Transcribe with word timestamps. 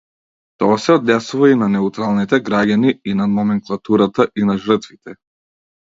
Тоа 0.61 0.77
се 0.85 0.93
однесува 0.99 1.49
и 1.55 1.59
на 1.59 1.67
неутралните 1.75 2.41
граѓани, 2.47 2.95
и 3.11 3.13
на 3.21 3.31
номенклатурата, 3.35 4.29
и 4.43 4.49
на 4.53 4.57
жртвите. 4.65 5.19